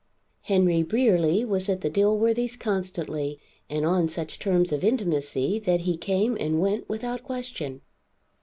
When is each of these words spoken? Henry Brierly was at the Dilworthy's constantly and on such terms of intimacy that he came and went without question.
Henry 0.41 0.81
Brierly 0.81 1.45
was 1.45 1.69
at 1.69 1.81
the 1.81 1.89
Dilworthy's 1.91 2.57
constantly 2.57 3.37
and 3.69 3.85
on 3.85 4.07
such 4.07 4.39
terms 4.39 4.71
of 4.71 4.83
intimacy 4.83 5.59
that 5.59 5.81
he 5.81 5.95
came 5.95 6.35
and 6.39 6.59
went 6.59 6.89
without 6.89 7.21
question. 7.21 7.81